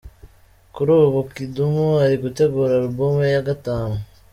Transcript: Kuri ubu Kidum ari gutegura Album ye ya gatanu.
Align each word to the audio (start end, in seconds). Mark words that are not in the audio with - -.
Kuri 0.73 0.91
ubu 1.03 1.19
Kidum 1.33 1.75
ari 2.03 2.15
gutegura 2.23 2.71
Album 2.81 3.13
ye 3.23 3.29
ya 3.35 3.45
gatanu. 3.49 3.97